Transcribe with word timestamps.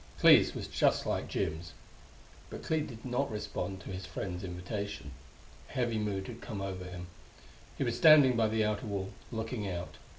Clee's 0.17 0.55
was 0.55 0.67
just 0.67 1.05
like 1.05 1.27
Jim's. 1.27 1.73
But 2.49 2.63
Clee 2.63 2.81
did 2.81 3.05
not 3.05 3.29
respond 3.29 3.81
to 3.81 3.91
his 3.91 4.07
friend's 4.07 4.43
invitation. 4.43 5.11
A 5.69 5.73
heavy 5.73 5.99
mood 5.99 6.25
had 6.25 6.41
come 6.41 6.59
over 6.59 6.85
him; 6.85 7.05
he 7.77 7.83
was 7.83 7.97
standing 7.97 8.35
by 8.35 8.47
the 8.47 8.65
outer 8.65 8.87
wall, 8.87 9.11
looking 9.31 9.69
out. 9.69 9.97